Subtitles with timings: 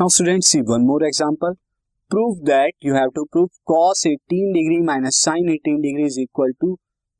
[0.00, 1.52] Now student see one more example
[2.10, 6.52] prove that you have to prove cos 18 degree minus sin 18 degree is equal
[6.60, 6.70] to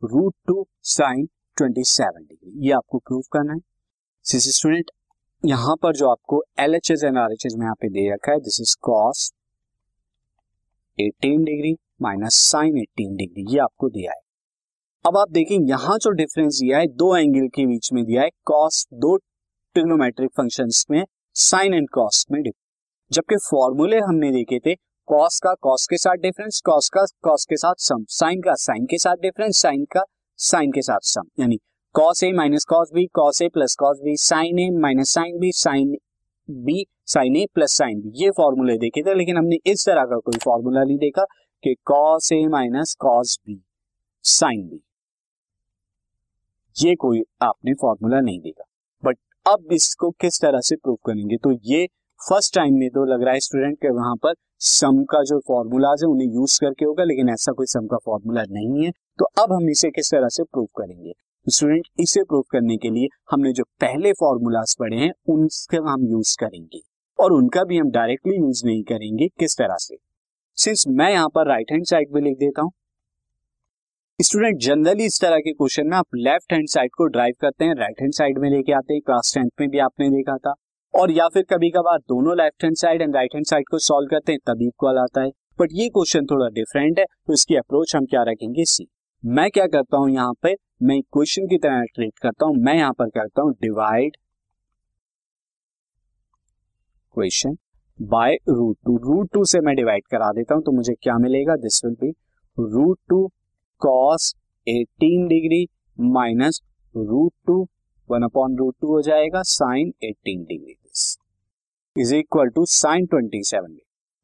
[0.03, 1.27] root two sine
[1.57, 3.59] 27 degree ये आपको prove करना है।
[4.25, 4.91] सिस student
[5.45, 8.33] यहाँ पर जो आपको L H S R H S में यहाँ पे दे रखा
[8.33, 9.31] है this is cos
[10.99, 14.21] 18 degree minus sine 18 degree ये आपको दिया है।
[15.05, 18.31] अब आप देखें, यहाँ जो डिफरेंस दिया है, दो एंगल के बीच में दिया है
[18.47, 21.03] कॉस दो ट्रिग्नोमेट्रिक फ़ंक्शंस में
[21.37, 22.43] साइन एंड कॉस में
[23.15, 24.75] जबकि फॉर्मूले हमने देखे थे
[25.09, 28.87] कॉस का कॉस के साथ डिफरेंस कॉस का कॉस के साथ सम साइन का साइन
[28.91, 30.03] के साथ डिफरेंस साइन का
[30.39, 31.57] साइन के साथ सम यानी
[31.95, 35.51] cos A minus cos B cos A plus cos B sine A minus sine B
[35.55, 35.97] sine
[36.49, 40.19] B sine A plus sine B ये फॉर्मूले देखे थे, लेकिन हमने इस तरह का
[40.19, 41.25] कोई फॉर्मूला नहीं देखा
[41.65, 43.61] कि cos A minus cos B
[44.25, 44.81] sine B
[46.77, 48.65] ये कोई आपने फॉर्मूला नहीं देखा।
[49.03, 51.87] बट अब इसको किस तरह से प्रूव करेंगे तो ये
[52.25, 56.03] फ़र्स्ट टाइम में तो लग रहा है स्टूडेंट के वहाँ पर सम का जो फॉर्मूलाज
[56.03, 59.53] है उन्हें यूज़ करके होगा, लेकिन ऐसा कोई सम का फॉर्मूला नहीं है। तो अब
[59.53, 61.13] हम इसे किस तरह से प्रूव करेंगे?
[61.47, 66.37] स्टूडेंट, इसे प्रूव करने के लिए हमने जो पहले फॉर्मूलाज पढ़े हैं उनके हम यूज़
[66.41, 66.81] करेंगे।
[67.19, 69.97] और उनका भी हम डायरेक्टली यूज़ नहीं करेंगे, किस तरह से?
[70.59, 72.73] सिंस मैं यहाँ पर राइट हैंड साइड में लिख देता हूँ।
[74.19, 77.75] स्टूडेंट, जनरली इस तरह के क्वेश्चन में आप लेफ़्ट हैंड साइड को ड्राइव करते हैं
[77.75, 80.55] राइट हैंड साइड में लेके आते हैं क्लास टेंथ में भी आपने देखा था।
[80.95, 84.09] और या फिर कभी कभार दोनों left hand side and right hand side को सॉल्व
[84.11, 87.95] करते हैं, तभी इक्वल आता है। बट ये क्वेश्चन थोड़ा डिफरेंट है तो इसकी अप्रोच
[87.97, 88.65] हम क्या रखेंगे?
[88.65, 88.87] सी
[89.23, 90.55] मैं क्या करता हूँ यहाँ पे?
[90.83, 94.17] मैं क्वेश्चन की तरह ट्रीट करता हूँ। मैं यहाँ पर करता हूँ divide
[97.15, 97.57] question
[97.99, 101.57] by root two root two से मैं डिवाइड करा देता हूँ तो मुझे क्या मिलेगा?
[101.57, 102.11] This will be
[102.59, 103.27] root two
[103.83, 104.33] cos
[104.67, 105.67] 18 degree
[105.99, 106.61] minus
[106.95, 107.61] root two
[108.09, 110.75] one upon root two हो जाएगा sine 18 degree
[111.97, 113.77] is equal to sine twenty seven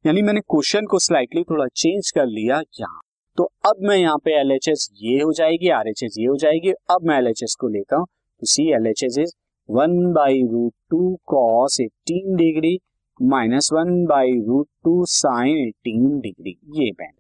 [0.05, 3.01] यानी मैंने क्वेश्चन को स्लाइटली थोड़ा चेंज कर लिया यहाँ।
[3.39, 6.27] तो अब मैं यहाँ पे एल एच एस ये हो जाएगी आर एच एस ये
[6.27, 9.19] हो जाएगी। अब मैं एल एच एस को लेता हूँ। तो see L H S
[9.19, 9.33] is
[9.69, 12.79] one by root two cos eighteen degree
[13.21, 17.15] minus one by root two sine eighteen degree ये बैंड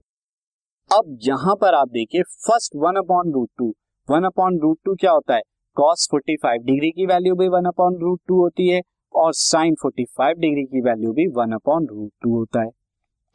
[0.91, 3.73] अब यहाँ पर आप देखिए first one upon root two
[4.09, 5.43] one upon root two क्या होता है?
[5.77, 8.81] कॉस फोर्टी फाइव डिग्री की वैल्यू भी वन अपॉन रूट टू होती है।
[9.15, 12.71] और साइन 45 डिग्री की वैल्यू भी वन अपॉन रूट टू होता है।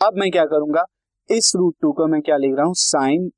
[0.02, 0.84] अब मैं क्या करूँगा?
[1.32, 2.74] इस रूट टू को मैं क्या लिख रहा हूँ?
[2.74, 3.32] साइन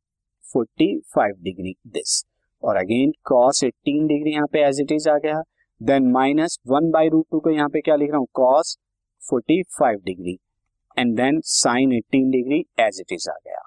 [0.55, 2.25] 45 डिग्री दिस
[2.63, 5.41] और अगेन कॉस 18 डिग्री यहाँ पे एज इट इज़ आ गया।
[5.83, 8.27] Then minus one by root two को यहाँ पे क्या लिख रहा हूँ?
[8.33, 8.77] Cos
[9.33, 10.39] 45 degree
[10.99, 13.61] and then sine 18 degree as it is आ गया।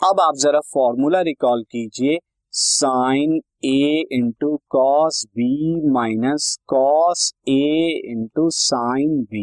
[0.00, 2.18] अब आप जरा फॉर्मूला रिकॉल कीजिए।
[2.52, 9.42] Sine A into cos B minus cos A into sine B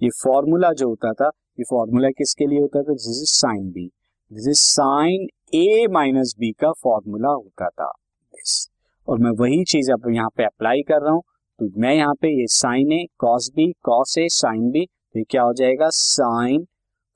[0.00, 2.92] ये फॉर्मूला जो होता था, ये फॉर्मूला किसके लिए होता था?
[2.92, 3.86] This is sine B
[4.30, 7.90] this is sine A minus B का फॉर्मूला होता था.
[8.34, 8.68] दिस
[9.08, 11.22] और मैं वही चीज़ अब यहाँ पे अप्लाई कर रहा हूँ।
[11.58, 15.42] तो मैं यहाँ पे ये sine A cos B cos A sine B तो क्या
[15.42, 15.88] हो जाएगा?
[15.92, 16.66] Sine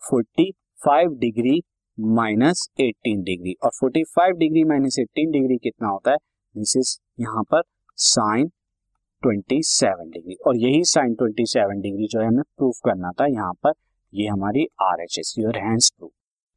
[0.02, 0.50] forty
[0.84, 1.60] five degree
[1.98, 6.16] minus eighteen degree और forty five degree minus eighteen degree कितना होता है?
[6.54, 7.62] दिस इज़ यहाँ पर
[7.98, 8.48] साइन
[9.22, 13.26] ट्वेंटी सेवन डिग्री और यही साइन ट्वेंटी सेवन डिग्री जो है हमें प्रूफ करना था,
[13.26, 13.72] यहाँ पर
[14.12, 16.10] ये हमारी R H S your hands proof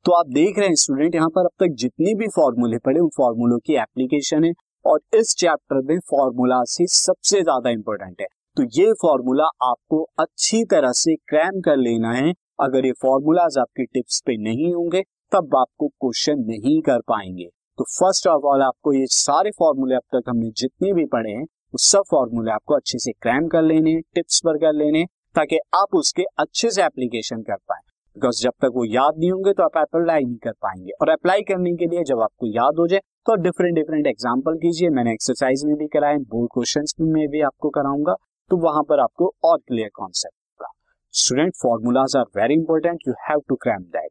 [0.06, 3.10] तो आप देख रहे हैं स्टूडेंट यहाँ पर अब तक जितने भी फॉर्मूले पढ़े, उन
[3.18, 4.52] फॉर्मूलों की एप्लीकेशन है
[4.86, 8.28] और इस चैप्टर में फॉर्मूला से सबसे ज़्यादा इंपॉर्टेंट है.
[8.58, 12.34] तो ये फॉर्मूला आपको अच्छी तरह से क्रैम कर लेना है.
[12.60, 17.50] अगर ये फॉर्मूलाज आपकी टिप्स पे नहीं होंगे, तब आपको क्वेश्चन नहीं कर पाएँगे.
[17.80, 21.44] तो फ़र्स्ट ऑफ़ ऑल आपको ये सारे फॉर्मूले अब तक हमने जितने भी पढ़े हैं
[21.44, 25.04] वो सब फॉर्मूले आपको अच्छे से क्रैम कर लेने टिप्स पर कर लेने,
[25.36, 27.80] ताकि आप उसके अच्छे से एप्लीकेशन कर पाए।
[28.16, 31.42] बिकॉज़ जब तक वो याद नहीं होंगे तो आप अप्लाई नहीं कर पाएँगे। और अप्लाई
[31.44, 35.64] करने के लिए जब आपको याद हो जाए तो डिफरेंट डिफरेंट एग्ज़ाम्पल कीजिए। मैंने एक्सरसाइज
[35.66, 38.16] में भी कराए बोर्ड क्वेश्चन में भी आपको कराऊँगा।
[38.52, 40.72] तो वहाँ पर आपको और क्लियर कॉन्सेप्ट होगा।
[41.14, 44.11] Student formulas are very important you have to cram that